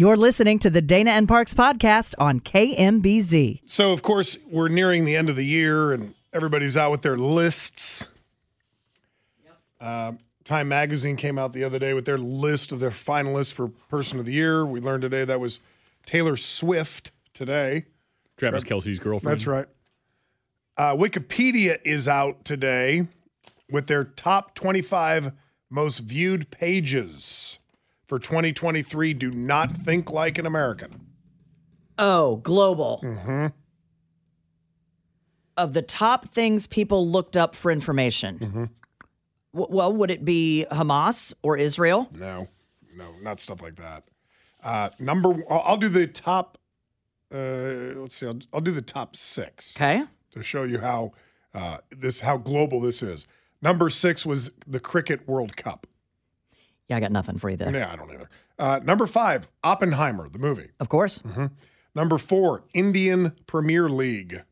[0.00, 3.60] You're listening to the Dana and Parks podcast on KMBZ.
[3.66, 7.18] So, of course, we're nearing the end of the year and everybody's out with their
[7.18, 8.08] lists.
[9.78, 10.12] Uh,
[10.44, 14.18] Time Magazine came out the other day with their list of their finalists for Person
[14.18, 14.64] of the Year.
[14.64, 15.60] We learned today that was
[16.06, 17.84] Taylor Swift today.
[18.38, 19.36] Travis Kelce's girlfriend.
[19.36, 19.66] That's right.
[20.78, 23.06] Uh, Wikipedia is out today
[23.70, 25.32] with their top 25
[25.68, 27.59] most viewed pages
[28.10, 29.14] for 2023.
[29.14, 31.06] Do not think like an American.
[31.96, 33.00] Oh, global.
[33.04, 33.46] Mm-hmm.
[35.56, 38.38] Of the top things people looked up for information.
[38.40, 38.64] Mm-hmm.
[39.54, 42.08] W- well, would it be Hamas or Israel?
[42.12, 42.48] No,
[42.96, 44.02] no, not stuff like that.
[44.64, 46.58] Uh, number, I'll, do the top.
[47.32, 48.26] Uh, let's see.
[48.26, 49.76] I'll, I'll do the top six.
[49.76, 50.02] Okay.
[50.32, 51.12] To show you how
[51.54, 53.28] uh, this how global this is.
[53.62, 55.86] Number six was the Cricket World Cup.
[56.90, 57.72] Yeah, I got nothing for you there.
[57.72, 58.28] Yeah, I don't either.
[58.58, 60.70] Uh, number five, Oppenheimer, the movie.
[60.80, 61.20] Of course.
[61.20, 61.46] Mm-hmm.
[61.94, 64.42] Number four, Indian Premier League.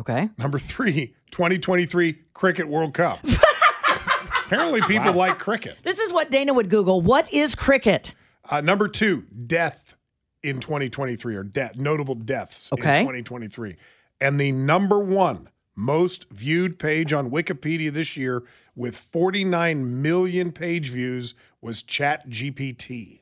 [0.00, 0.30] Okay.
[0.38, 3.18] Number three, 2023 Cricket World Cup.
[4.46, 5.18] Apparently, people wow.
[5.18, 5.76] like cricket.
[5.82, 7.02] This is what Dana would Google.
[7.02, 8.14] What is cricket?
[8.48, 9.94] Uh, number two, death
[10.42, 13.00] in 2023 or death, notable deaths okay.
[13.00, 13.76] in 2023.
[14.22, 18.44] And the number one most viewed page on Wikipedia this year
[18.76, 23.20] with 49 million page views was Chat GPT.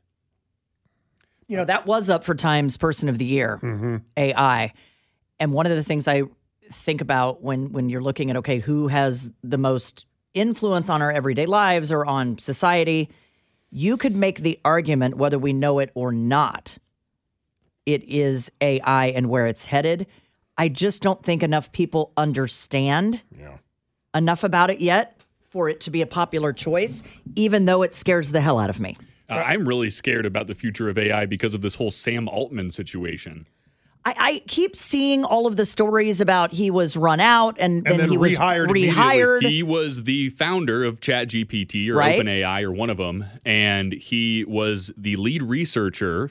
[1.48, 3.96] You know, that was up for Times Person of the Year, mm-hmm.
[4.16, 4.72] AI.
[5.38, 6.22] And one of the things I
[6.70, 11.12] think about when when you're looking at okay, who has the most influence on our
[11.12, 13.10] everyday lives or on society,
[13.70, 16.78] you could make the argument whether we know it or not.
[17.84, 20.06] It is AI and where it's headed.
[20.62, 23.56] I just don't think enough people understand yeah.
[24.14, 27.02] enough about it yet for it to be a popular choice,
[27.34, 28.96] even though it scares the hell out of me.
[29.28, 32.70] Uh, I'm really scared about the future of AI because of this whole Sam Altman
[32.70, 33.48] situation.
[34.04, 37.98] I, I, keep seeing all of the stories about he was run out and, and
[37.98, 38.68] then, he was rehired.
[38.68, 39.42] rehired.
[39.42, 42.20] He was the founder of ChatGPT or right?
[42.20, 46.30] OpenAI or one of them, and he was the lead researcher.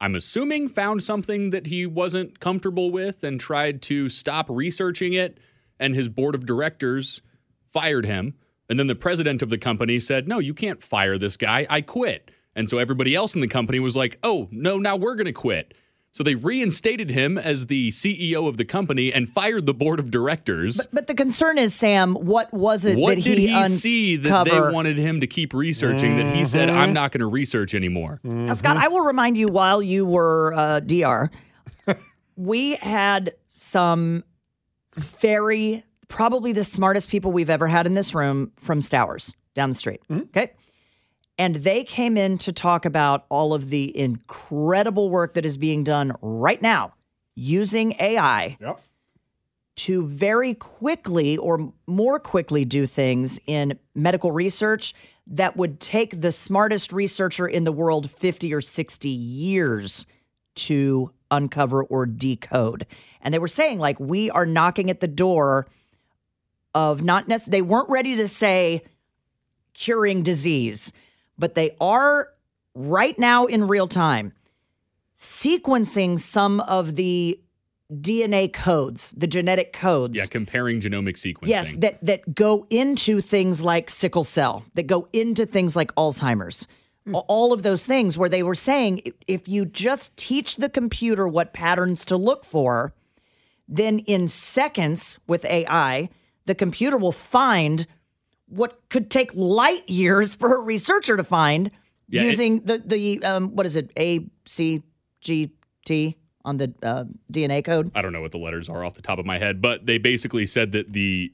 [0.00, 5.38] I'm assuming found something that he wasn't comfortable with and tried to stop researching it,
[5.78, 7.20] and his board of directors
[7.68, 8.34] fired him.
[8.68, 11.66] And then the president of the company said, "No, you can't fire this guy.
[11.68, 15.16] I quit." And so everybody else in the company was like, "Oh, no, now we're
[15.16, 15.74] going to quit."
[16.12, 20.10] So they reinstated him as the CEO of the company and fired the board of
[20.10, 20.76] directors.
[20.76, 24.16] But, but the concern is, Sam, what was it what that did he, he see
[24.16, 27.74] that they wanted him to keep researching that he said, I'm not going to research
[27.74, 28.20] anymore?
[28.24, 28.46] Mm-hmm.
[28.46, 31.30] Now, Scott, I will remind you while you were uh, DR,
[32.36, 34.24] we had some
[34.96, 39.76] very, probably the smartest people we've ever had in this room from Stowers down the
[39.76, 40.00] street.
[40.10, 40.22] Mm-hmm.
[40.22, 40.52] Okay.
[41.40, 45.84] And they came in to talk about all of the incredible work that is being
[45.84, 46.92] done right now
[47.34, 48.78] using AI Yep.
[49.76, 54.92] to very quickly or more quickly do things in medical research
[55.28, 60.04] that would take the smartest researcher in the world 50 or 60 years
[60.56, 62.84] to uncover or decode.
[63.22, 65.68] And they were saying, like, we are knocking at the door
[66.74, 68.82] of not necessarily, they weren't ready to say
[69.72, 70.92] curing disease,
[71.40, 72.28] but they are
[72.74, 74.32] right now in real time
[75.16, 77.38] sequencing some of the
[77.92, 80.16] DNA codes, the genetic codes.
[80.16, 81.48] Yeah, comparing genomic sequencing.
[81.48, 86.66] Yes, that that go into things like sickle cell, that go into things like Alzheimer's.
[87.04, 87.16] Hmm.
[87.26, 91.52] All of those things where they were saying if you just teach the computer what
[91.52, 92.94] patterns to look for,
[93.66, 96.08] then in seconds with AI,
[96.46, 97.86] the computer will find
[98.50, 101.70] what could take light years for a researcher to find
[102.08, 104.82] Yeah, it- using the the um, what is it A C
[105.20, 105.50] G
[105.84, 107.90] T on the uh, DNA code?
[107.94, 109.98] I don't know what the letters are off the top of my head, but they
[109.98, 111.32] basically said that the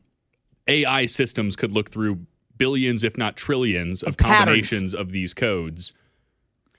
[0.69, 2.27] AI systems could look through
[2.59, 4.39] billions, if not trillions, of, Of patterns.
[4.39, 5.93] combinations of these codes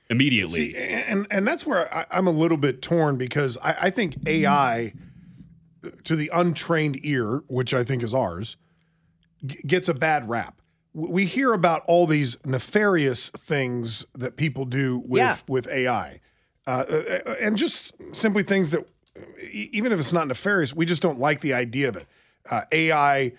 [0.09, 0.73] immediately.
[0.73, 4.17] See, and and that's where I, I'm a little bit torn because I, I think
[4.27, 4.93] AI,
[6.03, 8.57] to the untrained ear, which I think is ours,
[9.45, 10.61] g- gets a bad rap.
[10.93, 15.37] We hear about all these nefarious things that people do with Yeah.
[15.47, 16.21] with AI,
[16.65, 18.87] uh, uh, and just simply things that,
[19.51, 22.07] even if it's not nefarious, we just don't like the idea of it.
[22.49, 23.33] Uh, AI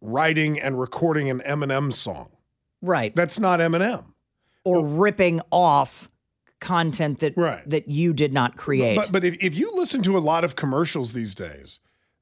[0.00, 2.30] writing and recording an Eminem song.
[2.82, 3.14] Right.
[3.14, 4.06] That's not Eminem.
[4.64, 6.10] or ripping off
[6.60, 7.66] content that Right.
[7.70, 8.96] that you did not create.
[8.96, 11.80] But but if, if you listen to a lot of commercials these days,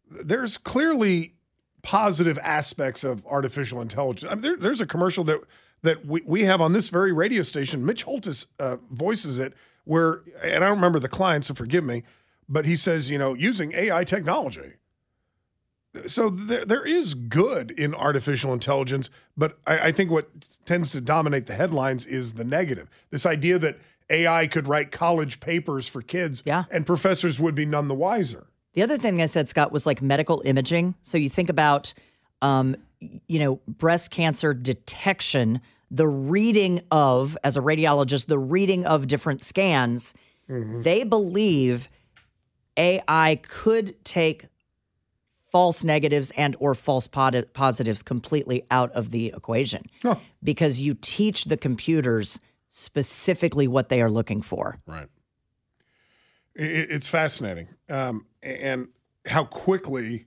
[0.09, 1.35] there's clearly
[1.83, 4.31] positive aspects of artificial intelligence.
[4.31, 5.41] I mean, there, there's a commercial that
[5.83, 7.87] that we, we have on this very radio station.
[7.87, 9.55] Mitch Holthus uh, voices it,
[9.85, 12.03] where and I don't remember the client, so forgive me,
[12.49, 14.73] but he says, you know, using AI technology.
[16.07, 20.29] So there, there is good in artificial intelligence, but I, I think what
[20.67, 22.89] tends to dominate the headlines is the negative.
[23.11, 23.79] This idea that
[24.11, 26.65] AI could write college papers for kids, Yeah.
[26.71, 28.47] and professors would be none the wiser.
[28.79, 30.95] The other thing I said, Scott, was like medical imaging.
[31.03, 31.93] So you think about,
[32.43, 32.77] um,
[33.27, 35.61] you know, breast cancer detection,
[35.91, 40.15] the reading of, as a radiologist, the reading of different scans.
[40.49, 41.89] They believe
[42.77, 44.47] AI could take
[45.51, 49.83] false negatives and or false pod- positives completely out of the equation
[50.45, 52.39] because you teach the computers
[52.69, 54.79] specifically what they are looking for.
[54.87, 55.09] Right.
[56.59, 58.89] It, it's fascinating, um, and
[59.27, 60.27] how quickly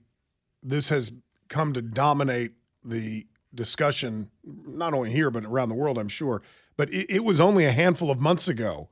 [0.62, 1.12] this has
[1.48, 2.52] come to dominate
[2.84, 5.98] the discussion, not only here but around the world.
[5.98, 6.42] I'm sure.
[6.76, 8.88] But it, it was only a handful of months ago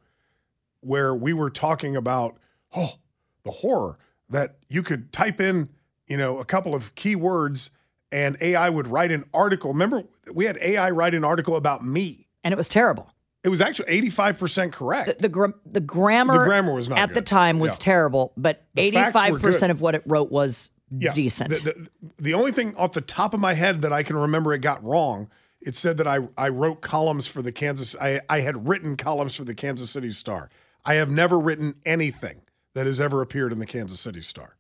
[0.81, 2.37] where we were talking about
[2.77, 2.95] oh
[3.43, 3.99] the horror
[4.29, 5.71] that you could type in
[6.07, 7.71] you know a couple of keywords
[8.13, 9.73] and AI would write an article.
[9.73, 12.27] Remember, we had AI write an article about me.
[12.43, 13.13] And it was terrible.
[13.43, 15.21] It was actually 85% correct.
[15.23, 17.85] the gr- the grammar The grammar was not at the time was Yeah.
[17.85, 19.41] terrible, but The eighty facts were five good.
[19.43, 21.11] percent of what it wrote was Yeah.
[21.13, 21.51] decent.
[21.51, 21.89] The, the,
[22.19, 24.85] the only thing off the top of my head that I can remember it got
[24.85, 25.31] wrong,
[25.63, 29.35] it said that I, I wrote columns for the Kansas, I, I had written columns
[29.37, 30.51] for the Kansas City Star.
[30.85, 32.43] I have never written anything
[32.75, 34.57] that has ever appeared in the Kansas City Star,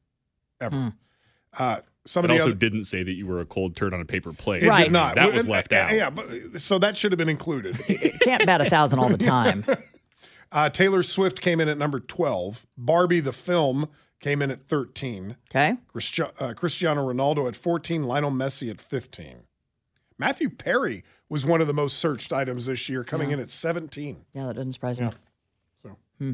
[0.60, 0.76] ever.
[0.76, 0.88] Hmm.
[1.58, 4.04] Uh, It somebody also other- didn't say that you were a cold turd on a
[4.04, 4.62] paper plate.
[4.62, 4.84] it Right.
[4.84, 5.16] did not.
[5.16, 5.94] That was And- left and- out.
[5.96, 7.78] Yeah, but, so that should have been included.
[7.88, 9.64] it can't bat a thousand all the time.
[10.52, 12.66] Uh, Taylor Swift came in at number 12.
[12.76, 13.88] Barbie, the film,
[14.18, 15.36] came in at 13.
[15.48, 19.42] Okay, Christi- uh, Cristiano Ronaldo at 14, Lionel Messi at 15.
[20.18, 24.24] Matthew Perry was one of the most searched items this year, coming in at 17.
[24.34, 25.10] yeah, that doesn't surprise me.
[25.84, 26.32] So- Hmm.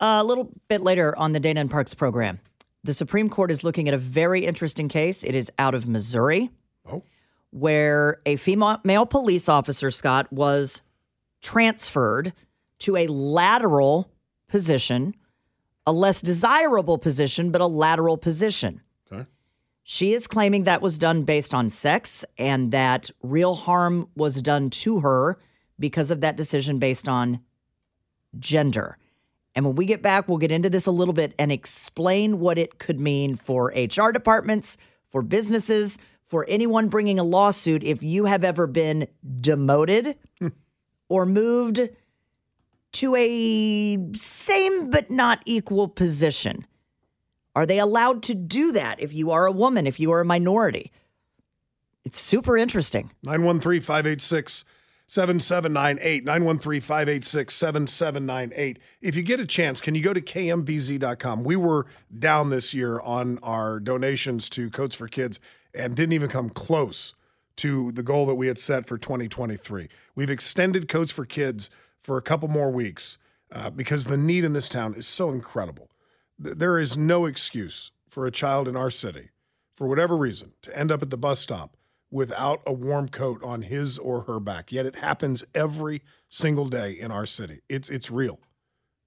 [0.00, 2.38] Uh, a little bit later on the Dana and Parks program,
[2.84, 5.22] the Supreme Court is looking at a very interesting case.
[5.24, 6.50] It is out of Missouri.
[6.90, 7.04] Oh.
[7.52, 10.82] where a female male police officer, Scott, was
[11.42, 12.32] transferred
[12.80, 14.10] to a lateral
[14.48, 15.14] position,
[15.86, 18.80] a less desirable position, but a lateral position.
[19.12, 19.26] Okay.
[19.84, 24.70] She is claiming that was done based on sex and that real harm was done
[24.70, 25.38] to her
[25.78, 27.40] because of that decision based on
[28.38, 28.98] gender.
[29.54, 32.58] And when we get back, we'll get into this a little bit and explain what
[32.58, 34.78] it could mean for HR departments,
[35.10, 39.06] for businesses, for anyone bringing a lawsuit if you have ever been
[39.40, 40.48] demoted hmm.
[41.10, 41.80] or moved
[42.92, 46.66] to a same but not equal position.
[47.54, 50.24] Are they allowed to do that if you are a woman, if you are a
[50.24, 50.90] minority?
[52.04, 53.10] It's super interesting.
[53.24, 54.64] 913 586
[55.06, 56.24] 7798.
[56.24, 58.78] 913 586 7798.
[59.00, 61.44] If you get a chance, can you go to kmbz.com?
[61.44, 61.86] We were
[62.18, 65.38] down this year on our donations to Coats for Kids
[65.74, 67.14] and didn't even come close
[67.56, 69.88] to the goal that we had set for 2023.
[70.14, 71.68] We've extended Coats for Kids
[72.00, 73.18] for a couple more weeks
[73.52, 75.90] uh, because the need in this town is so incredible.
[76.42, 79.30] Th- There is no excuse for a child in our city,
[79.76, 81.76] for whatever reason, to end up at the bus stop
[82.12, 84.70] without a warm coat on his or her back.
[84.70, 87.62] Yet it happens every single day in our city.
[87.68, 88.38] It's it's real.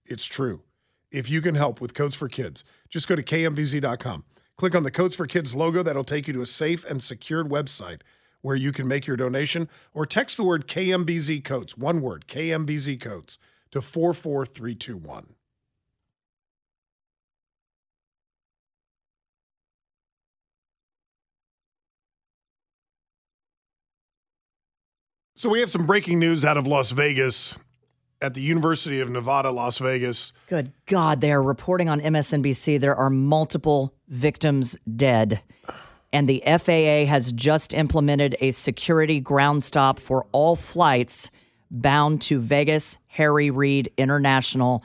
[0.03, 0.63] It's true.
[1.11, 4.25] If you can help with Coats for Kids, just go to kmbz.com.
[4.57, 5.83] Click on the Coats for Kids logo.
[5.83, 8.01] That'll take you to a safe and secured website
[8.41, 12.99] where you can make your donation or text the word KMBZ Coats, one word, KMBZ
[12.99, 13.39] Coats,
[13.71, 15.34] to 44321.
[25.45, 27.55] So we have some breaking news out of Las Vegas
[28.19, 30.33] at the University of Nevada, Las Vegas.
[30.47, 35.43] Good God, they are reporting on MSNBC there are multiple victims dead.
[36.11, 41.29] And the FAA has just implemented a security ground stop for all flights
[41.69, 44.83] bound to Vegas Harry Reid International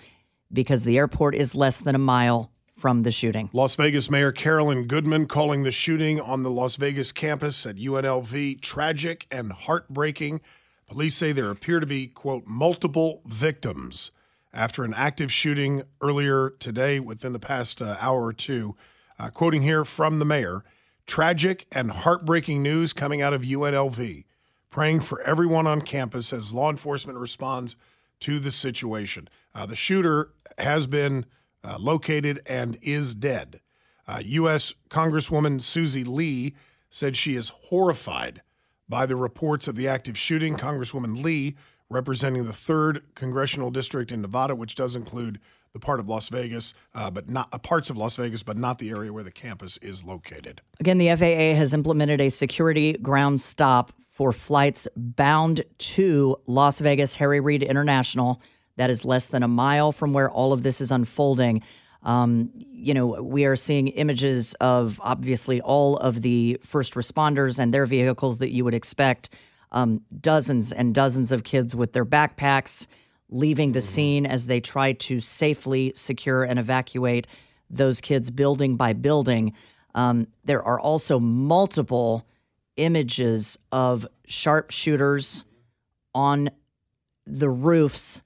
[0.53, 2.50] because the airport is less than a mile
[2.81, 3.51] from the shooting.
[3.53, 8.61] Las Vegas Mayor Carolyn Goodman calling the shooting on the Las Vegas campus at UNLV
[8.63, 10.41] tragic and heartbreaking.
[10.89, 14.11] Police say there appear to be, quote, multiple victims
[14.53, 18.75] after an active shooting earlier today within the past uh, hour or two.
[19.19, 20.65] Uh, quoting here from the mayor
[21.07, 24.25] tragic and heartbreaking news coming out of UNLV.
[24.71, 27.77] Praying for everyone on campus as law enforcement responds
[28.21, 29.29] to the situation.
[29.55, 31.27] Uh, the shooter has been
[31.65, 33.61] uh, located and is dead.
[34.07, 34.75] Uh, U.S.
[34.89, 36.55] Congresswoman Susie Lee
[36.89, 38.43] said she is horrified
[38.89, 40.57] by the reports of the active shooting.
[40.57, 41.55] Congresswoman Lee,
[41.89, 45.39] representing the third congressional district in Nevada, which does include
[45.73, 48.79] the part of Las Vegas, uh, but not uh, parts of Las Vegas, but not
[48.79, 50.61] the area where the campus is located.
[50.81, 57.15] Again, the FAA has implemented a security ground stop for flights bound to Las Vegas
[57.17, 58.43] Harry Reid International.
[58.77, 61.63] That is less than a mile from where all of this is unfolding.
[62.03, 67.75] Um, you know, we are seeing images of obviously all of the first responders and
[67.75, 69.31] their vehicles that you would expect.
[69.73, 72.87] Um, dozens and dozens of kids with their backpacks
[73.29, 77.27] leaving the scene as they try to safely secure and evacuate
[77.69, 79.53] those kids building by building.
[79.95, 82.27] Um, there are also multiple
[82.77, 85.45] images of sharpshooters
[86.15, 86.51] on
[87.27, 88.23] the roofs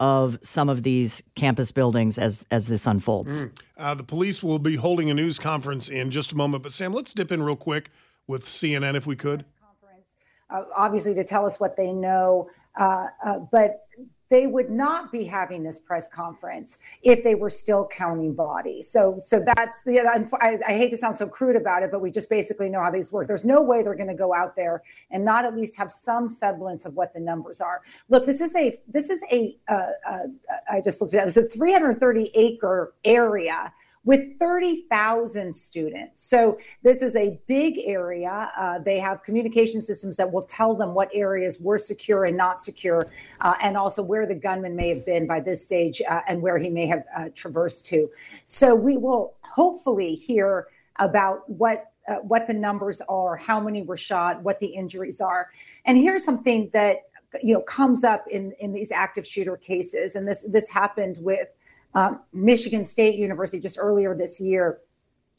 [0.00, 3.44] of some of these campus buildings as as this unfolds.
[3.76, 6.62] Uh, the police will be holding a news conference in just a moment.
[6.62, 7.90] But Sam, let's dip in real quick
[8.26, 9.44] with CNN if we could.
[10.50, 12.48] uh, obviously to tell us what they know.
[12.76, 13.86] Uh, uh, but
[14.34, 18.90] they would not be having this press conference if they were still counting bodies.
[18.90, 20.00] So, so that's the.
[20.00, 22.90] I, I hate to sound so crude about it, but we just basically know how
[22.90, 23.28] these work.
[23.28, 26.28] There's no way they're going to go out there and not at least have some
[26.28, 27.82] semblance of what the numbers are.
[28.08, 28.76] Look, this is a.
[28.88, 29.56] This is a.
[29.68, 30.18] Uh, uh,
[30.68, 31.28] I just looked at it.
[31.28, 33.72] It's a 330 acre area
[34.04, 36.28] with 30,000 students.
[36.28, 38.52] So this is a big area.
[38.56, 42.60] Uh, they have communication systems that will tell them what areas were secure and not
[42.60, 43.00] secure,
[43.40, 46.58] uh, and also where the gunman may have been by this stage uh, and where
[46.58, 48.10] he may have uh, traversed to.
[48.44, 50.68] So we will hopefully hear
[50.98, 51.90] about what.
[52.06, 55.48] Uh, what the numbers are, how many were shot, what the injuries are,
[55.86, 56.98] and here's something that
[57.42, 61.48] you know comes up in in these active shooter cases, and this this happened with
[61.94, 64.80] um, Michigan State University just earlier this year.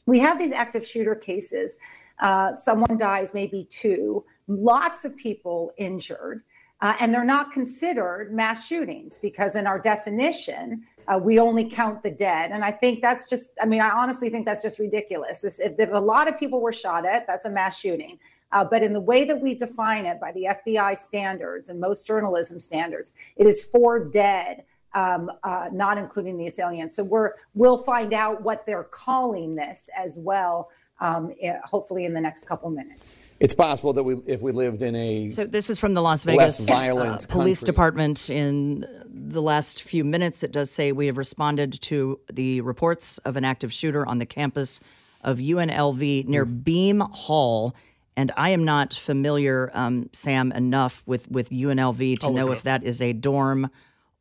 [0.06, 1.78] We have these active shooter cases.
[2.18, 6.42] Uh, someone dies, maybe two, lots of people injured.
[6.82, 12.02] Uh, and they're not considered mass shootings because, in our definition, uh, we only count
[12.02, 12.50] the dead.
[12.50, 15.42] And I think that's just, I mean, I honestly think that's just ridiculous.
[15.42, 18.18] If, if a lot of people were shot at, that's a mass shooting.
[18.52, 22.06] Uh, but in the way that we define it by the FBI standards and most
[22.06, 24.64] journalism standards, it is four dead
[24.96, 26.92] um, uh, not including the assailant.
[26.92, 30.70] So we're we'll find out what they're calling this as well.
[30.98, 33.22] Um, eh, hopefully in the next couple minutes.
[33.38, 36.24] It's possible that we, if we lived in a so this is from the Las
[36.24, 38.30] Vegas violent uh, police department.
[38.30, 43.36] In the last few minutes, it does say we have responded to the reports of
[43.36, 44.80] an active shooter on the campus
[45.20, 47.74] of UNLV near Beam Hall.
[48.16, 52.56] And I am not familiar, um, Sam, enough with with UNLV to I'll know it
[52.56, 53.68] if that is a dorm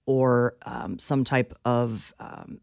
[0.06, 2.60] or um, some type of um,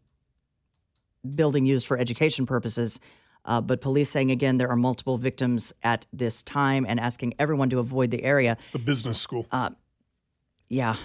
[1.35, 2.99] building used for education purposes.
[3.45, 7.69] Uh, but police saying again there are multiple victims at this time and asking everyone
[7.69, 8.55] to avoid the area.
[8.71, 9.45] The business school.
[10.69, 10.95] Yeah.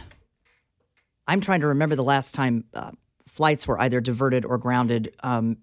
[1.27, 2.93] I'm trying to remember the last time uh,
[3.27, 5.59] flights were either diverted or grounded, um,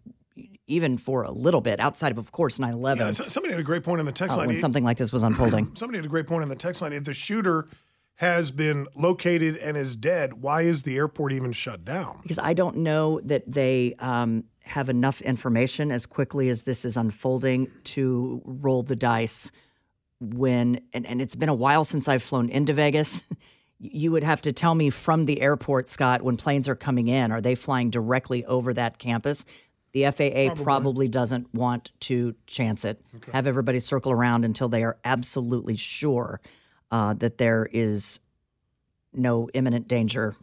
[0.67, 3.60] even for a little bit, outside of, of course, 9 Yeah, 11, s- somebody had
[3.62, 4.48] a great point in the text uh, line.
[4.50, 5.72] when something like this was unfolding.
[5.75, 6.94] Somebody had a great point in the text line.
[6.94, 7.67] If the shooter
[8.15, 12.19] has been located and is dead, why is the airport even shut down?
[12.24, 16.98] because I don't know that they um, have enough information as quickly as this is
[16.98, 19.51] unfolding to roll the dice
[20.22, 23.24] when and, and it's been a while since I've flown into Vegas.
[23.77, 27.29] You would have to tell me from the airport, Scott, when planes are coming in,
[27.29, 29.43] are they flying directly over that campus?
[29.91, 33.01] The FAA probably, doesn't want to chance it.
[33.34, 36.39] Have everybody circle around until they are absolutely sure
[36.92, 38.20] uh, that there is
[39.13, 40.36] no imminent danger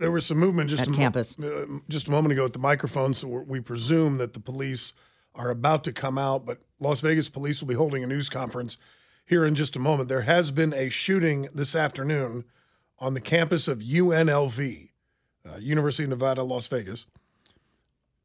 [0.00, 1.38] There was some movement just At a mo- campus.
[1.38, 4.92] uh, just a moment ago at the microphone, so we presume that the police
[5.34, 6.44] are about to come out.
[6.46, 8.76] But Las Vegas police will be holding a news conference
[9.26, 10.08] here in just a moment.
[10.08, 12.44] There has been a shooting this afternoon
[12.98, 14.90] on the campus of UNLV,
[15.48, 17.06] uh, University of Nevada, Las Vegas,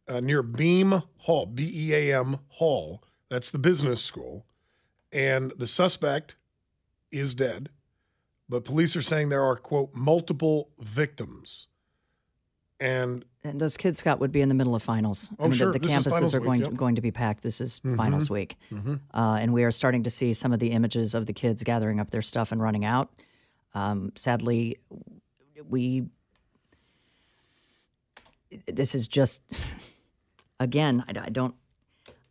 [0.07, 3.01] uh, near Beam Hall, B E A M Hall.
[3.29, 4.45] That's the business school.
[5.11, 6.35] And the suspect
[7.13, 7.69] is dead,
[8.49, 11.67] but police are saying there are, quote, multiple victims.
[12.79, 15.31] And And those kids, Scott, would be in the middle of finals.
[15.39, 15.71] Oh, the- sure.
[15.71, 16.73] The, is campuses are week, going yep.
[16.75, 17.43] going to be packed.
[17.43, 17.95] This is Mhm.
[17.95, 18.99] finals week, Mhm.
[19.13, 21.99] uh, and we are starting to see some of the images of the kids gathering
[22.01, 23.13] up their stuff and running out.
[23.73, 24.77] Um, sadly,
[25.69, 26.07] we.
[28.67, 29.41] This is just,
[30.59, 31.55] again, I, I don't,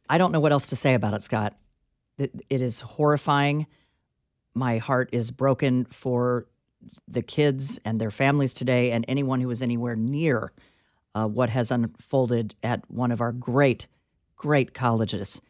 [0.08, 1.56] I don't know what else to say about it, Scott.
[2.18, 3.66] It, it is horrifying.
[4.54, 6.47] My heart is broken for
[7.09, 10.52] the kids and their families today, and anyone who is anywhere near
[11.14, 13.87] uh, what has unfolded at one of our great,
[14.37, 15.40] great colleges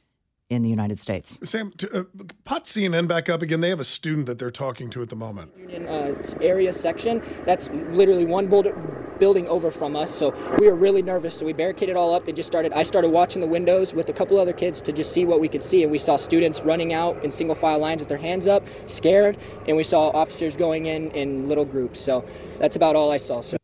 [0.50, 1.38] in the United States.
[1.42, 2.04] Sam, to, uh,
[2.44, 3.60] pot CNN back up again.
[3.60, 5.52] They have a student that they're talking to at the moment.
[5.56, 7.22] Union uh, area section.
[7.46, 8.74] That's literally one boulder,
[9.22, 10.12] building over from us.
[10.12, 11.38] So we were really nervous.
[11.38, 12.72] So we barricaded all up and just started.
[12.72, 15.48] I started watching the windows with a couple other kids to just see what we
[15.48, 15.84] could see.
[15.84, 19.38] And we saw students running out in single file lines with their hands up, scared.
[19.68, 22.00] And we saw officers going in in little groups.
[22.00, 22.24] So
[22.58, 23.42] that's about all I saw.
[23.42, 23.56] So.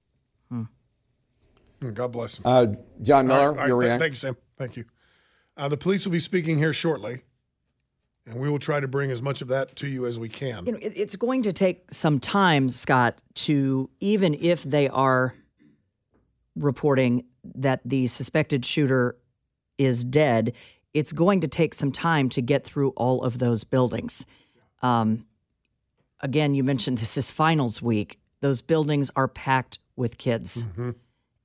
[1.92, 2.42] God bless him.
[2.44, 2.66] Uh,
[3.02, 4.36] John Miller, All right, all right, your th- Thank you, Sam.
[4.56, 4.84] Thank you.
[5.56, 7.22] Uh, the police will be speaking here shortly,
[8.26, 10.66] and we will try to bring as much of that to you as we can.
[10.66, 15.34] You know, it, it's going to take some time, Scott, to even if they are
[16.58, 17.24] reporting
[17.54, 19.16] that the suspected shooter
[19.78, 20.52] is dead,
[20.94, 24.26] it's going to take some time to get through all of those buildings.
[24.82, 25.26] Um,
[26.20, 28.18] again, you mentioned this is finals week.
[28.40, 30.64] Those buildings are packed with kids.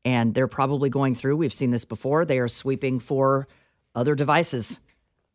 [0.06, 3.48] And they're probably going through, we've seen this before, they are sweeping for
[3.96, 4.80] other devices,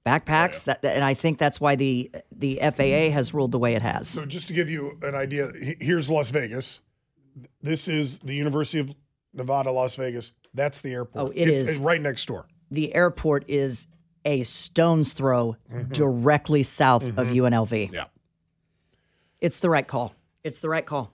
[0.05, 0.65] backpacks.
[0.65, 4.09] That, and I think that's why the, the FAA has ruled the way it has.
[4.09, 6.81] So, just to give you an idea, here's Las Vegas.
[7.63, 8.95] This is the University of
[9.35, 10.33] Nevada, Las Vegas.
[10.55, 11.29] That's the airport.
[11.29, 11.69] Oh, it it's, is.
[11.71, 12.47] it's right next door.
[12.71, 13.87] the airport is
[14.25, 15.93] a stone's throw Mm-hmm.
[15.93, 17.93] directly south of UNLV.
[17.93, 18.05] Yeah.
[19.41, 20.15] It's the right call.
[20.45, 21.13] It's the right call.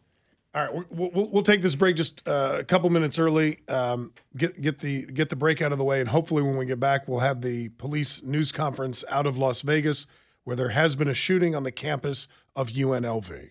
[0.55, 3.59] All right, we- we'll, we'll, we'll take this break just uh, a couple minutes early.
[3.69, 6.65] Um, get get the get the break out of the way, and hopefully, when we
[6.65, 10.07] get back, we'll have the police news conference out of Las Vegas,
[10.45, 13.51] where there has been a shooting on the campus of UNLV.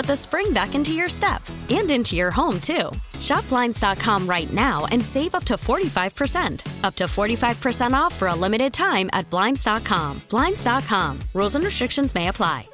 [0.01, 2.89] put the spring back into your step and into your home, too.
[3.19, 6.83] Shop Blinds.com right now and save up to 45%.
[6.83, 10.21] Up to 45% off for a limited time at Blinds.com.
[10.29, 11.19] Blinds.com.
[11.35, 12.65] Rules and restrictions may apply.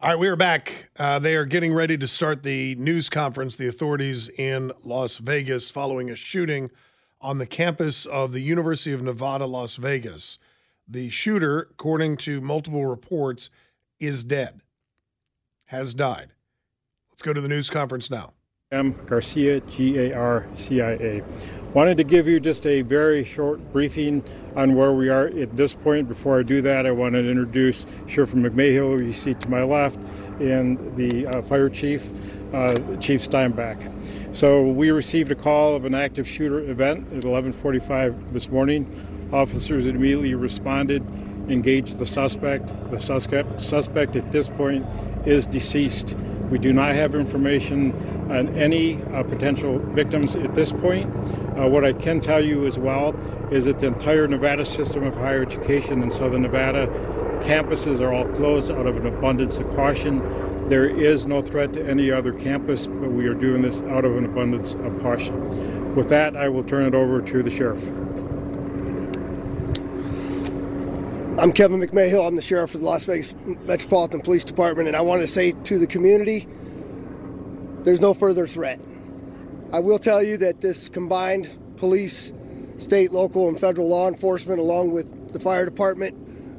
[0.00, 0.90] All right, we are back.
[0.96, 5.70] Uh, they are getting ready to start the news conference, the authorities in Las Vegas,
[5.70, 6.70] following a shooting
[7.20, 10.38] on the campus of the University of Nevada, Las Vegas.
[10.90, 13.50] The shooter, according to multiple reports,
[14.00, 14.62] is dead,
[15.66, 16.32] has died.
[17.10, 18.32] Let's go to the news conference now.
[18.70, 18.98] M.
[19.06, 21.24] Garcia, G A R C I A.
[21.74, 24.22] Wanted to give you just a very short briefing
[24.56, 26.08] on where we are at this point.
[26.08, 29.62] Before I do that, I want to introduce Sheriff McMahill, who you see to my
[29.62, 29.98] left,
[30.40, 32.10] and the uh, fire chief,
[32.54, 33.78] uh, Chief Steinberg.
[34.32, 39.17] So we received a call of an active shooter event at 11:45 this morning.
[39.32, 41.02] Officers immediately responded,
[41.48, 42.68] engaged the suspect.
[42.90, 44.86] The suspect, suspect at this point
[45.26, 46.16] is deceased.
[46.50, 47.92] We do not have information
[48.30, 51.14] on any uh, potential victims at this point.
[51.56, 53.14] Uh, what I can tell you as well
[53.50, 56.86] is that the entire Nevada system of higher education in Southern Nevada
[57.42, 60.68] campuses are all closed out of an abundance of caution.
[60.68, 64.16] There is no threat to any other campus, but we are doing this out of
[64.16, 65.94] an abundance of caution.
[65.94, 67.84] With that, I will turn it over to the sheriff.
[71.40, 72.26] I'm Kevin McMahill.
[72.26, 73.32] I'm the sheriff of the Las Vegas
[73.64, 76.48] Metropolitan Police Department, and I want to say to the community
[77.84, 78.80] there's no further threat.
[79.72, 82.32] I will tell you that this combined police,
[82.78, 86.18] state, local, and federal law enforcement, along with the fire department,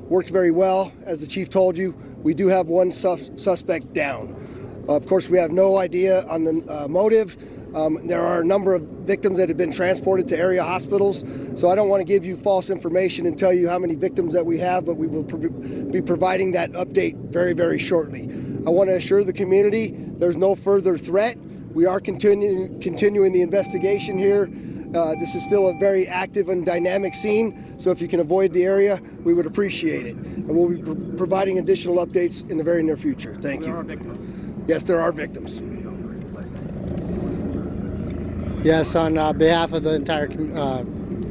[0.09, 0.93] worked very well.
[1.03, 1.91] As the chief told you,
[2.23, 4.33] we do have one sus- suspect down.
[4.87, 7.35] Uh, of course, we have no idea on the uh, motive.
[7.75, 11.23] Um, there are a number of victims that have been transported to area hospitals,
[11.55, 14.34] so I don't want to give you false information and tell you how many victims
[14.34, 18.23] that we have, but we will pro- be providing that update very, very shortly.
[18.65, 21.38] I want to assure the community there's no further threat.
[21.73, 24.49] We are continuing continuing the investigation here.
[24.93, 28.51] Uh, this is still a very active and dynamic scene, so if you can avoid
[28.53, 30.15] the area, we would appreciate it.
[30.15, 33.38] And we'll be pr- providing additional updates in the very near future.
[33.39, 34.65] Thank you.
[34.67, 35.62] Yes, there are victims.
[38.63, 40.83] Yes, on uh, behalf of the entire uh,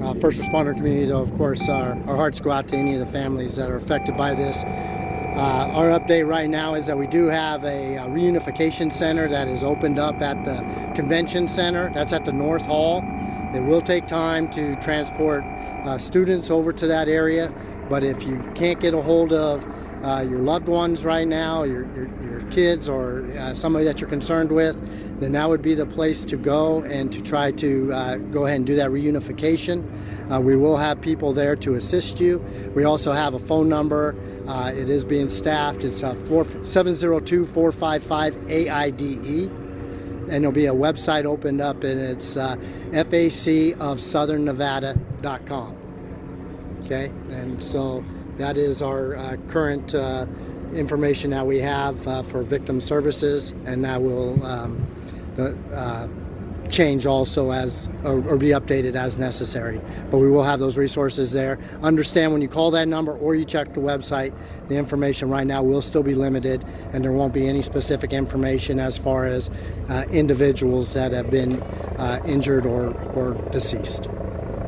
[0.03, 3.01] uh, first responder community, though, of course, our, our hearts go out to any of
[3.01, 4.65] the families that are affected by this.
[4.65, 9.47] Uh, our update right now is that we do have a, a reunification center that
[9.47, 10.57] is opened up at the
[10.95, 11.91] convention center.
[11.93, 13.05] That's at the North Hall.
[13.55, 17.53] It will take time to transport uh, students over to that area,
[17.91, 19.67] but if you can't get a hold of
[20.03, 24.51] uh, your loved ones right now, your, your, your kids, or somebody that you're concerned
[24.51, 24.77] with,
[25.21, 28.59] then that would be the place to go and to try to uh, go ahead
[28.59, 29.85] and do that reunification.
[30.33, 32.39] Uh, we will have people there to assist you.
[32.75, 34.15] We also have a phone number.
[34.47, 35.85] Uh, it is being staffed.
[35.85, 39.51] It's uh, 702 455 AIDE.
[40.31, 42.57] And there'll be a website opened up, and it's uh,
[42.91, 45.75] facofsouthernnevada.com.
[46.85, 48.05] Okay, and so
[48.37, 50.27] that is our uh, current uh,
[50.75, 54.87] information that we have uh, for victim services, and that will um,
[55.39, 56.09] the, uh,
[56.69, 59.81] change also as or, or, be updated as necessary.
[60.11, 61.59] But we will have those resources there.
[61.83, 64.35] Understand when you call that number or you check the website,
[64.69, 68.79] the information right now will still be limited, and there won't be any specific information
[68.79, 69.49] as far as
[69.89, 71.63] uh, individuals that have been
[71.97, 74.09] uh, injured or, or deceased.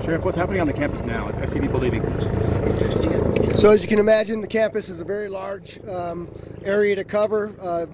[0.02, 1.30] Sheriff, what's happening on the campus now?
[1.42, 2.02] I see people leaving.
[3.58, 6.30] So, as you can imagine, the campus is a very large um,
[6.64, 7.54] area to cover.
[7.60, 7.86] Uh,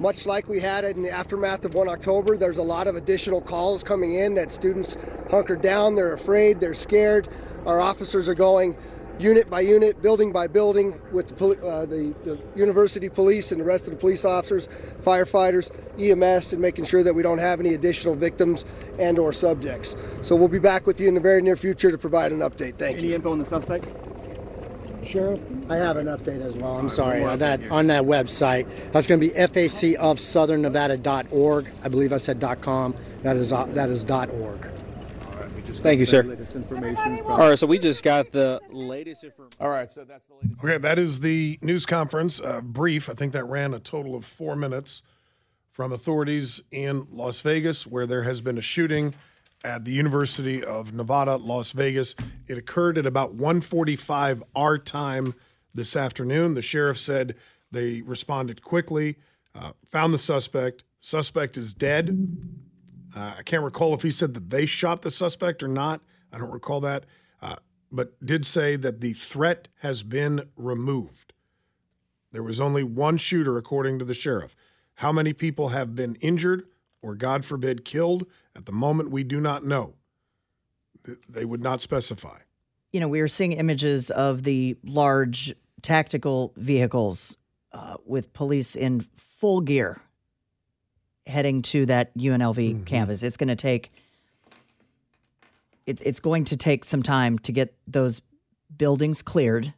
[0.00, 3.40] much like we had in the aftermath of 1 October, there's a lot of additional
[3.40, 4.96] calls coming in that students
[5.30, 7.28] hunkered down, they're afraid, they're scared.
[7.66, 8.76] Our officers are going
[9.18, 11.34] unit by unit, building by building, with the,
[11.66, 14.68] uh, the, the, university police and the rest of the police officers,
[15.02, 18.64] firefighters, EMS, and making sure that we don't have any additional victims
[18.98, 19.94] and or subjects.
[20.22, 22.76] So we'll be back with you in the very near future to provide an update.
[22.76, 23.08] Thank any you.
[23.08, 23.86] Any info on the suspect?
[25.04, 26.76] Sheriff, I have an update as well.
[26.76, 28.66] I'm sorry on that on that website.
[28.92, 31.72] That's going to be facofsouthernnevada.org.
[31.82, 32.94] I believe I said .com.
[33.22, 34.70] That is uh, that is .org.
[35.82, 36.22] Thank you, sir.
[37.26, 39.58] All right, so we just got the latest information.
[39.60, 40.62] All right, so that's the latest.
[40.62, 42.38] Okay, that is the news conference.
[42.40, 43.08] Uh, brief.
[43.08, 45.00] I think that ran a total of four minutes
[45.72, 49.14] from authorities in Las Vegas, where there has been a shooting
[49.64, 52.14] at the University of Nevada, Las Vegas.
[52.46, 55.34] It occurred at about 1:45 our time
[55.74, 56.54] this afternoon.
[56.54, 57.36] The sheriff said
[57.70, 59.16] they responded quickly,
[59.54, 60.84] uh, found the suspect.
[60.98, 62.28] Suspect is dead.
[63.14, 66.00] Uh, I can't recall if he said that they shot the suspect or not.
[66.32, 67.06] I don't recall that,
[67.42, 67.56] uh,
[67.90, 71.32] but did say that the threat has been removed.
[72.32, 74.54] There was only one shooter, according to the sheriff.
[74.94, 76.66] How many people have been injured
[77.02, 78.26] or, God forbid, killed?
[78.54, 79.94] At the moment, we do not know.
[81.28, 82.38] They would not specify.
[82.92, 87.36] You know, we are seeing images of the large tactical vehicles
[87.72, 90.00] uh, with police in full gear
[91.26, 92.84] heading to that UNLV mm-hmm.
[92.84, 93.22] campus.
[93.22, 93.92] It's going to take
[95.86, 98.20] it, it's going to take some time to get those
[98.76, 99.72] buildings cleared.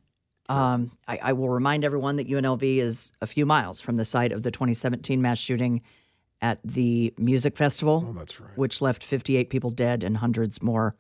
[0.49, 4.33] Um, I, I will remind everyone that UNLV is a few miles from the site
[4.33, 5.83] of the 2017 mass shooting
[6.43, 8.05] at the music festival.
[8.07, 8.59] Oh, that's right.
[8.59, 10.97] Which left 58 people dead and hundreds more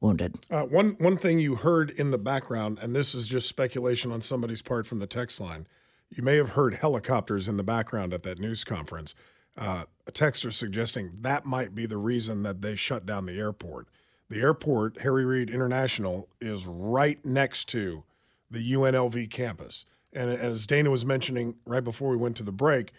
[0.00, 0.36] wounded.
[0.50, 4.20] Uh, one one thing you heard in the background, and this is just speculation on
[4.20, 5.66] somebody's part from the text line.
[6.10, 9.14] You may have heard helicopters in the background at that news conference.
[9.56, 13.88] Uh, a texter suggesting that might be the reason that they shut down the airport.
[14.30, 18.04] The airport, Harry Reid International, is right next to
[18.50, 19.84] the UNLV campus.
[20.12, 22.92] And as Dana was mentioning right before we went to the break,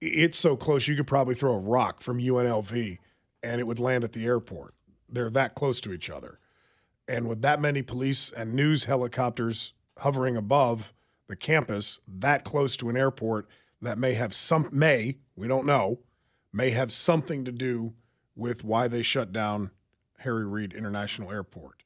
[0.00, 2.98] it's so close you could probably throw a rock from UNLV
[3.42, 4.74] and it would land at the airport.
[5.08, 6.38] They're that close to each other.
[7.06, 10.92] And with that many police and news helicopters hovering above
[11.28, 13.48] the campus, that close to an airport,
[13.80, 16.00] that may have some, may, we don't know,
[16.52, 17.94] may have something to do
[18.36, 19.70] with why they shut down
[20.18, 21.82] Harry Reid International Airport.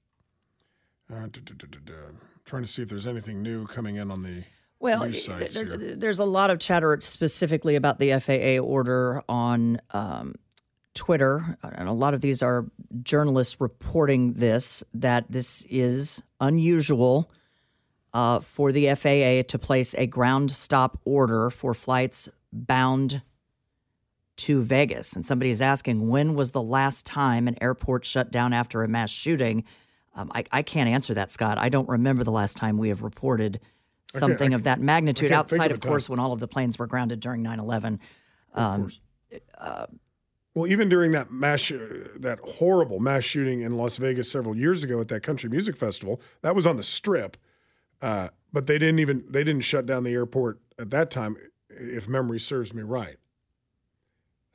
[1.91, 2.13] Uh.
[2.45, 4.45] Trying to see if there's anything new coming in on the
[4.83, 5.97] Well, there- here.
[5.97, 10.35] there's a lot of chatter specifically about the FAA order on um,
[10.95, 12.67] Twitter, and a lot of these are
[13.03, 17.31] journalists reporting this that this is unusual
[18.13, 23.23] uh, for the FAA to place a ground stop order for flights bound
[24.39, 25.13] to Vegas.
[25.13, 28.89] And somebody is asking, when was the last time an airport shut down after a
[28.89, 29.63] mass shooting?
[30.15, 31.57] Um, I, I can't answer that, Scott.
[31.59, 33.61] I don't remember the last time we have reported
[34.11, 37.21] something of that magnitude outside, of of course, when all of the planes were grounded
[37.21, 38.01] during 9 11.
[38.55, 38.91] Um,
[40.55, 41.73] Well, even during that mass, sh-
[42.17, 46.21] that horrible mass shooting in Las Vegas several years ago at that country music festival,
[46.43, 47.39] that was on the Strip,
[48.03, 51.37] uh, but they didn't even they didn't shut down the airport at that time,
[51.71, 53.17] if memory serves me right.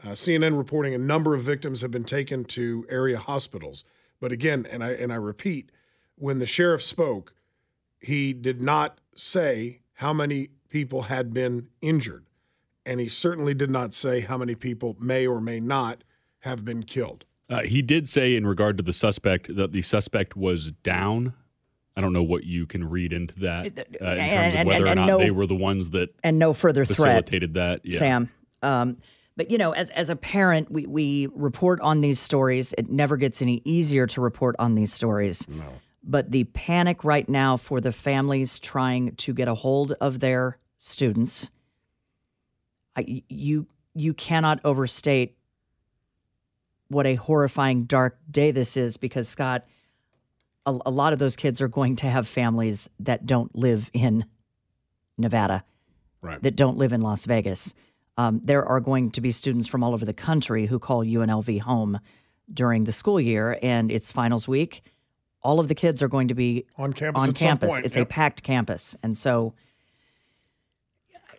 [0.03, 3.83] Uh, CNN reporting a number of victims have been taken to area hospitals,
[4.19, 5.71] but again, and I and I repeat,
[6.15, 7.33] when the sheriff spoke,
[7.99, 12.25] he did not say how many people had been injured
[12.85, 16.03] and he certainly did not say how many people may or may not
[16.39, 17.25] have been killed.
[17.49, 21.33] Uh, he did say in regard to the suspect that the suspect was down.
[21.95, 24.67] I don't know what you can read into that uh, in terms and- of and-
[24.67, 26.97] whether or not no- they were the ones that and no further threat.
[26.97, 27.81] facilitated that.
[27.83, 27.97] Yeah.
[27.99, 28.29] Sam.
[28.61, 28.97] Um,
[29.35, 32.73] but you know, as as a parent, we we report on these stories.
[32.77, 35.47] It never gets any easier to report on these stories.
[35.47, 35.63] No.
[36.07, 40.57] But the panic right now for the families trying to get a hold of their
[40.77, 41.49] students,
[42.95, 45.35] I, you you cannot overstate
[46.87, 49.65] what a horrifying dark day this is because Scott,
[50.65, 54.23] a, a lot of those kids are going to have families that don't live in
[55.17, 55.65] Nevada
[56.21, 56.41] right.
[56.41, 57.73] that don't live in Las Vegas.
[58.17, 61.61] Um, there are going to be students from all over the country who call UNLV
[61.61, 61.99] home
[62.53, 64.81] during the school year, and it's finals week.
[65.47, 68.05] All of the kids are going to be On campus On campus, point, it's yep.
[68.05, 69.53] a packed campus, and so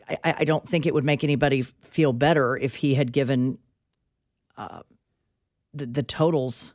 [0.08, 3.58] I, I don't think it would make anybody feel better if he had given
[4.56, 4.80] uh,
[5.74, 6.72] the, the totals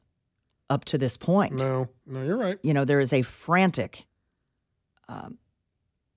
[0.70, 1.54] up to this point.
[1.54, 2.60] No, no, you're right.
[2.62, 4.06] You know, there is a frantic
[5.10, 5.40] um,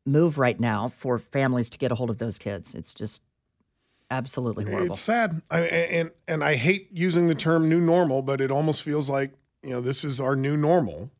[0.04, 2.74] move right now for families to get a hold of those kids.
[2.74, 3.22] It's just
[4.10, 4.92] absolutely horrible.
[4.92, 8.82] It's sad, I, and and I hate using the term "new normal," but it almost
[8.82, 9.32] feels like
[9.66, 11.10] you know this is our new normal,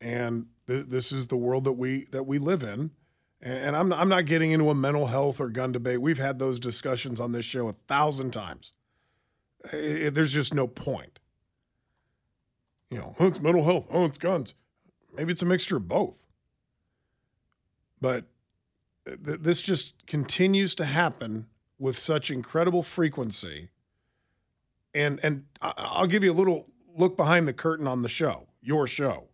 [0.00, 2.92] and th- this is the world that we that we live in.
[3.42, 6.00] And, and I'm I'm not getting into a mental health or gun debate.
[6.00, 8.72] We've had those discussions on this show a thousand times.
[9.72, 11.18] I- I- there's just no point.
[12.90, 13.88] You know, oh, it's mental health.
[13.90, 14.54] Oh, it's guns.
[15.12, 16.24] Maybe it's a mixture of both.
[18.00, 18.26] But
[19.10, 21.46] uh, th- this just continues to happen
[21.80, 23.70] with such incredible frequency.
[24.94, 28.48] And and I- I'll give you a little look behind the curtain on the show,
[28.60, 29.28] your show.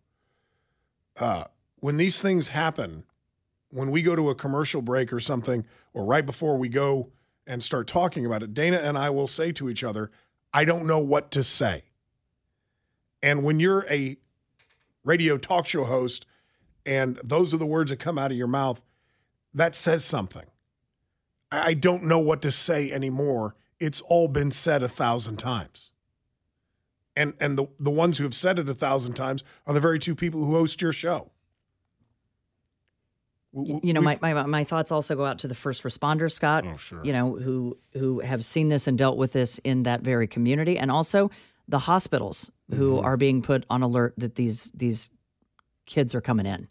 [1.17, 1.45] Uh,
[1.77, 3.03] when these things happen,
[3.69, 7.11] when we go to a commercial break or something, or right before we go
[7.45, 10.11] and start talking about it, Dana and I will say to each other,
[10.53, 11.83] "I don't know what to say."
[13.21, 14.17] And when you're a
[15.03, 16.25] radio talk show host,
[16.85, 18.81] and those are the words that come out of your mouth,
[19.53, 20.45] that says something.
[21.51, 23.55] I I don't know what to say anymore.
[23.79, 25.92] It's all been said a thousand times.
[27.15, 29.99] And and the, the ones who have said it a thousand times are the very
[29.99, 31.29] two people who host your show.
[33.55, 36.65] You know, my, my my thoughts also go out to the first responders, Scott.
[36.65, 37.05] Oh, sure.
[37.05, 40.79] You know, who who have seen this and dealt with this in that very community,
[40.79, 41.29] and also
[41.67, 43.05] the hospitals who Mm-hmm.
[43.05, 45.11] are being put on alert that these these
[45.85, 46.67] kids are coming in.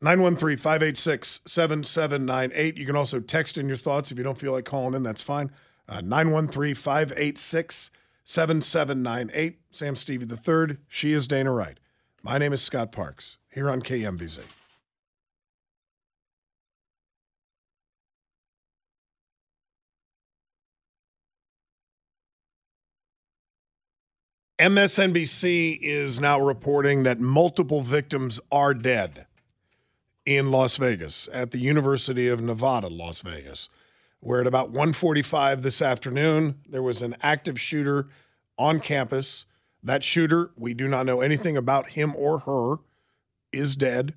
[0.00, 2.76] 913 586 7798.
[2.76, 5.20] You can also text in your thoughts if you don't feel like calling in, that's
[5.20, 5.50] fine.
[5.88, 7.90] Uh, 913 586
[8.28, 9.58] 7798.
[9.70, 10.76] Sam Stevie the third.
[10.86, 11.80] She is Dana Wright.
[12.22, 14.40] My name is Scott Parks here on KMBZ.
[24.58, 29.24] MSNBC is now reporting that multiple victims are dead
[30.26, 33.70] in Las Vegas at the University of Nevada, Las Vegas
[34.20, 38.08] where at about 1:45 this afternoon there was an active shooter
[38.58, 39.46] on campus.
[39.82, 42.76] That shooter, we do not know anything about him or her,
[43.52, 44.14] is dead.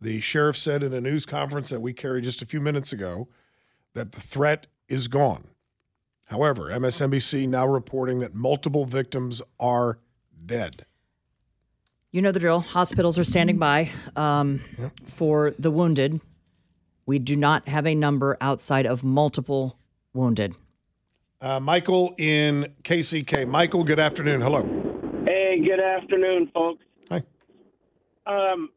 [0.00, 3.28] The sheriff said in a news conference that we carried just a few minutes ago
[3.94, 5.48] that the threat is gone.
[6.24, 9.98] However, MSNBC now reporting that multiple victims are
[10.44, 10.84] dead.
[12.10, 12.60] You know the drill.
[12.60, 14.60] Hospitals are standing by um,
[15.04, 16.20] for the wounded.
[17.08, 19.78] We do not have a number outside of multiple
[20.12, 20.54] wounded.
[21.40, 23.48] Uh, Michael in KCK.
[23.48, 24.42] Michael, good afternoon.
[24.42, 24.62] Hello.
[25.24, 26.84] Hey, good afternoon, folks.
[27.10, 27.22] Hi.
[28.26, 28.68] Um,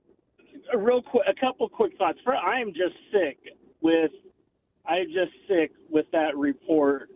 [0.73, 2.19] a real quick, a couple quick thoughts.
[2.23, 3.37] For I am just sick
[3.81, 4.11] with,
[4.85, 7.09] I'm just sick with that report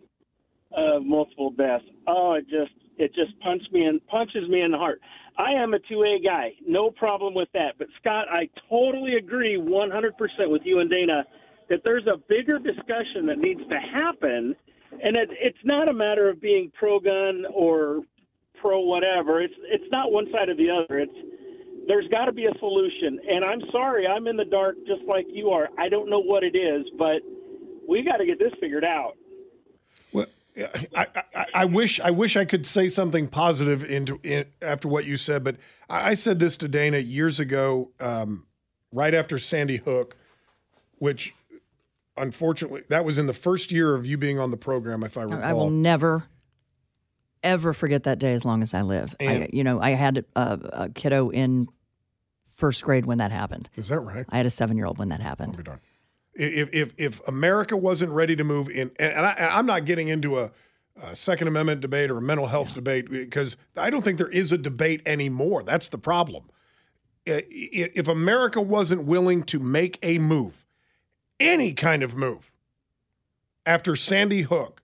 [0.72, 1.86] of multiple deaths.
[2.06, 5.00] Oh, it just, it just punched me and punches me in the heart.
[5.38, 7.74] I am a 2A guy, no problem with that.
[7.78, 10.12] But Scott, I totally agree 100%
[10.48, 11.24] with you and Dana
[11.68, 14.54] that there's a bigger discussion that needs to happen,
[15.02, 18.02] and it, it's not a matter of being pro-gun or
[18.60, 19.42] pro whatever.
[19.42, 21.00] It's it's not one side or the other.
[21.00, 21.12] It's
[21.86, 23.20] there's got to be a solution.
[23.28, 25.68] And I'm sorry, I'm in the dark just like you are.
[25.78, 27.22] I don't know what it is, but
[27.88, 29.12] we got to get this figured out.
[30.56, 35.04] I, I, I wish I wish I could say something positive into in, after what
[35.04, 35.56] you said, but
[35.88, 38.46] I, I said this to Dana years ago, um,
[38.92, 40.16] right after Sandy Hook,
[40.98, 41.34] which
[42.16, 45.22] unfortunately that was in the first year of you being on the program, if I
[45.22, 45.42] recall.
[45.42, 46.24] I will never,
[47.42, 49.14] ever forget that day as long as I live.
[49.20, 51.68] I, you know, I had a, a kiddo in
[52.48, 53.68] first grade when that happened.
[53.76, 54.24] Is that right?
[54.30, 55.68] I had a seven year old when that happened.
[56.36, 60.38] If if if America wasn't ready to move in, and, I, I'm not getting into
[60.38, 60.50] a,
[61.02, 64.52] a Second Amendment debate or a mental health debate because I don't think there is
[64.52, 65.62] a debate anymore.
[65.62, 66.44] That's the problem.
[67.24, 70.64] If America wasn't willing to make a move,
[71.40, 72.52] any kind of move,
[73.64, 74.82] after Sandy Hook,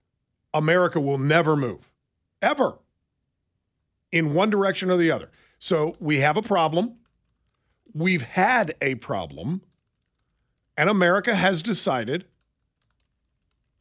[0.53, 1.93] America will never move,
[2.41, 2.79] ever,
[4.11, 5.31] in one direction or the other.
[5.59, 6.97] So we have a problem.
[7.95, 9.63] We've had a problem.
[10.77, 12.25] And America has decided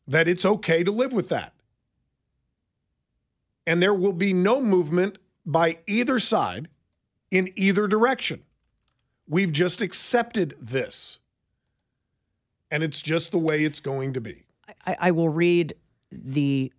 [0.08, 1.54] that it's okay to live with that.
[3.66, 6.68] And there will be no movement by either side
[7.30, 8.44] in either direction.
[9.28, 11.20] We've just accepted this.
[12.70, 14.44] And it's just the way it's going to be.
[14.86, 15.74] I, I will read
[16.12, 16.72] the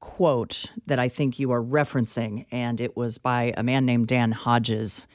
[0.00, 4.32] quote that I think you are referencing, and it was by a man named Dan
[4.32, 5.06] Hodges.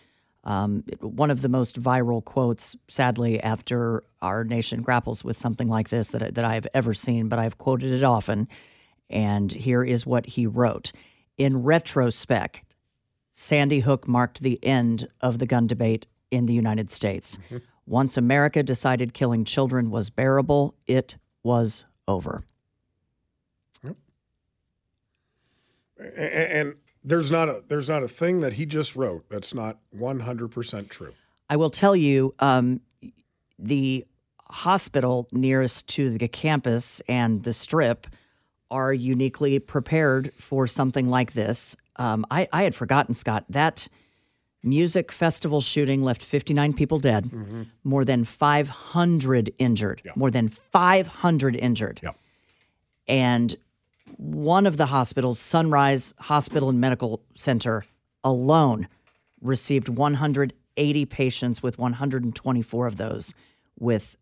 [0.46, 5.90] Um, one of the most viral quotes, sadly, after our nation grapples with something like
[5.90, 8.48] this that, that I have ever seen, but I've quoted it often.
[9.10, 10.92] And here is what he wrote
[11.38, 12.62] In retrospect,
[13.32, 17.38] Sandy Hook marked the end of the gun debate in the United States.
[17.88, 22.44] Once America decided killing children was bearable, it was over.
[26.00, 26.76] A- a- And
[27.06, 31.14] there's not a there's not a thing that he just wrote that's not 100% true.
[31.50, 32.82] I will tell you, um,
[33.60, 34.06] the
[34.50, 38.08] hospital nearest to the campus and the strip
[38.72, 41.76] are uniquely prepared for something like this.
[41.98, 43.88] Um, I, I had forgotten, Scott, that
[44.64, 47.30] music festival shooting left 59 people dead,
[47.84, 52.02] more than 500 injured, more than 500 injured.
[53.08, 53.56] And
[54.18, 57.86] one of the hospitals, Sunrise Hospital and Medical Center
[58.24, 58.88] alone,
[59.42, 63.34] received 180 patients, with 124 of those
[63.78, 64.18] with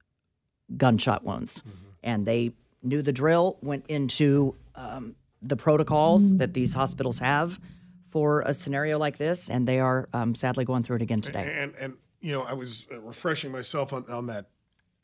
[0.77, 1.63] gunshot wounds.
[2.01, 2.51] And they
[2.81, 7.59] knew the drill, went into um, the protocols that these hospitals have
[8.07, 11.55] for a scenario like this, and they are um, sadly going through it again today.
[11.57, 14.45] And and you know, I was uh, refreshing myself on, on that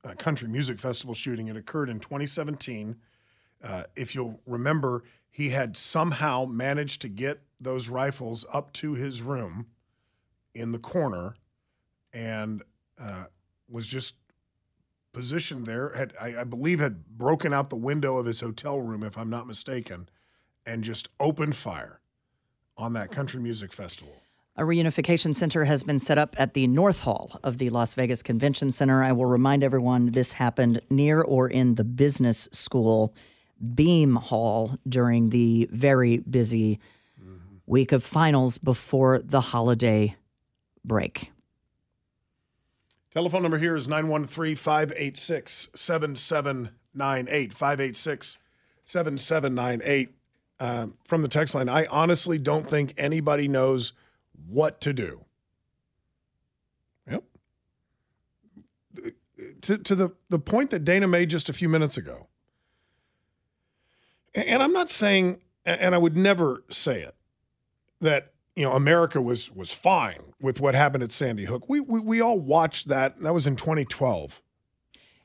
[0.03, 1.47] uh, country music festival shooting.
[1.47, 2.95] It occurred in 2017.
[3.63, 9.21] Uh, if you'll remember, he had somehow managed to get those rifles up to his
[9.21, 9.67] room
[10.53, 11.35] in the corner,
[12.13, 12.63] and
[12.99, 13.25] uh,
[13.69, 14.15] was just
[15.13, 15.89] positioned there.
[15.95, 19.29] Had I, I believe had broken out the window of his hotel room, if I'm
[19.29, 20.09] not mistaken,
[20.65, 21.99] and just opened fire
[22.77, 24.15] on that country music festival.
[24.55, 28.21] A reunification center has been set up at the North Hall of the Las Vegas
[28.21, 29.01] Convention Center.
[29.01, 33.13] I will remind everyone this happened near or in the business school
[33.75, 36.79] Beam Hall during the very busy
[37.65, 40.15] week of finals before the holiday
[40.83, 41.31] break.
[43.11, 47.53] Telephone number here is 913 586 7798.
[47.53, 48.37] 586
[48.83, 50.15] 7798.
[50.59, 51.69] uh, from the text line.
[51.69, 53.93] I honestly don't think anybody knows
[54.47, 55.25] what to do.
[57.09, 57.23] Yep.
[59.61, 62.28] To, to the, the point that Dana made just a few minutes ago.
[64.35, 67.15] And I'm not saying, and I would never say it,
[68.01, 71.67] that you know America was was fine with what happened at Sandy Hook.
[71.69, 73.21] We we, we all watched that.
[73.21, 74.41] That was in 2012.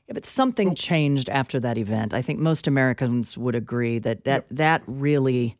[0.07, 0.73] Yeah, but something Oh.
[0.73, 2.13] changed after that event.
[2.13, 5.57] I think most Americans would agree that that that really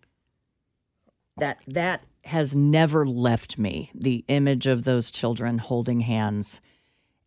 [1.38, 3.92] that that has never left me.
[3.94, 6.62] The image of those children holding hands,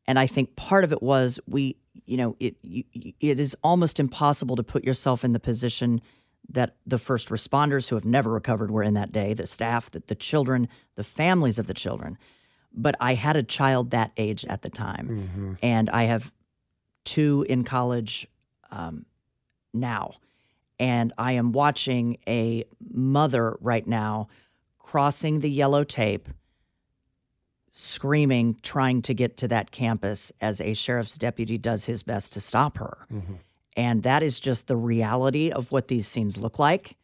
[0.08, 2.82] and I think part of it was we, you know, it you,
[3.20, 6.00] it is almost impossible to put yourself in the position
[6.48, 10.02] that the first responders who have never recovered were in that day, the staff, the,
[10.06, 12.16] the children, the families of the children.
[12.72, 16.32] But I had a child that age at the time, and I have
[17.04, 18.26] two in college
[18.70, 19.04] um,
[19.74, 20.12] now.
[20.80, 24.28] And I am watching a mother right now
[24.78, 26.28] crossing the yellow tape,
[27.78, 32.40] screaming, trying to get to that campus as a sheriff's deputy does his best to
[32.40, 33.06] stop her.
[33.76, 36.96] And that is just the reality of what these scenes look like.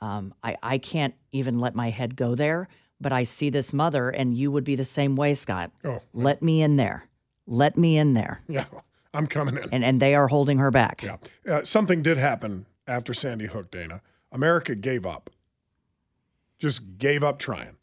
[0.00, 2.68] Um, I, I can't even let my head go there,
[3.00, 5.72] but I see this mother, and you would be the same way, Scott.
[5.84, 6.00] Oh.
[6.14, 7.08] Let me in there.
[7.48, 8.42] Let me in there.
[8.48, 8.66] Yeah,
[9.12, 9.68] I'm coming in.
[9.72, 11.02] And, and they are holding her back.
[11.02, 11.16] Yeah.
[11.48, 14.02] Uh, something did happen after Sandy Hook, Dana.
[14.30, 15.30] America gave up.
[16.60, 17.76] Just gave up trying.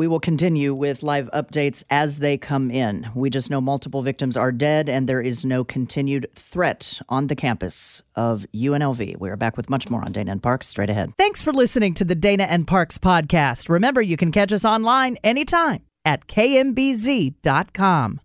[0.00, 3.10] We will continue with live updates as they come in.
[3.14, 7.36] We just know multiple victims are dead and there is no continued threat on the
[7.36, 9.18] campus of UNLV.
[9.18, 11.12] We are back with much more on Dana and Parks straight ahead.
[11.18, 13.68] Thanks for listening to the Dana and Parks podcast.
[13.68, 18.20] Remember, you can catch us online anytime at kmbz.com.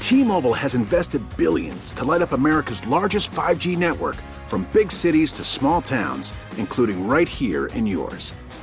[0.00, 4.16] T-Mobile has invested billions to light up America's largest 5G network
[4.48, 8.34] from big cities to small towns, including right here in yours.